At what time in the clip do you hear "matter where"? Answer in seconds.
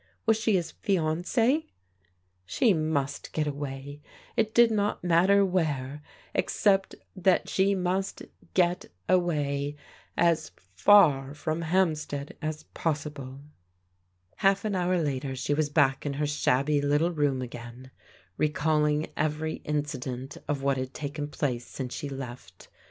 5.03-6.01